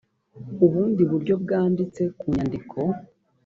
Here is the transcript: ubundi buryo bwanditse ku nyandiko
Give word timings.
ubundi 0.65 1.01
buryo 1.11 1.33
bwanditse 1.43 2.01
ku 2.19 2.25
nyandiko 2.33 2.77